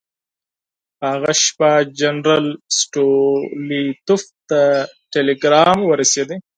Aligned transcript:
په 0.97 1.05
هغه 1.13 1.31
شپه 1.43 1.71
جنرال 1.99 2.45
ستولیتوف 2.79 4.21
ته 4.49 4.61
ټلګرام 5.11 5.79
ورسېد. 5.85 6.29